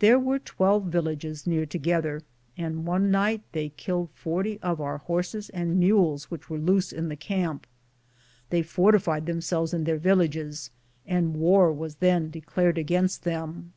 [0.00, 2.22] There were 12 villages near together,
[2.58, 7.08] and one night they killed 40 of our horses and mules which were loose in
[7.08, 7.68] the camp.
[8.50, 10.72] They fortified themselves in their villages,
[11.06, 13.72] and war was then declared against them.